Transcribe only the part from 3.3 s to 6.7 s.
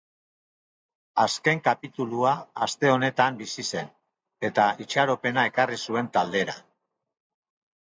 bizi zen, eta itxaropena ekarri zuen taldera.